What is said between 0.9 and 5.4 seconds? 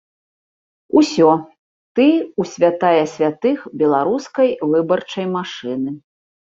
Усё, ты ў святая святых беларускай выбарчай